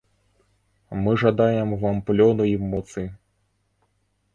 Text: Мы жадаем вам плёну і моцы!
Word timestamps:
Мы 1.01 1.11
жадаем 1.25 1.77
вам 1.85 2.03
плёну 2.11 2.51
і 2.57 2.59
моцы! 2.73 3.09